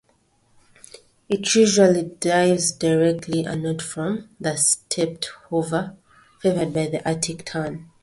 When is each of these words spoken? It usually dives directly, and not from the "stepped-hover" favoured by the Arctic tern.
It 1.29 1.53
usually 1.53 2.01
dives 2.05 2.71
directly, 2.71 3.45
and 3.45 3.61
not 3.61 3.83
from 3.83 4.31
the 4.39 4.55
"stepped-hover" 4.55 5.95
favoured 6.39 6.73
by 6.73 6.87
the 6.87 7.07
Arctic 7.07 7.45
tern. 7.45 7.87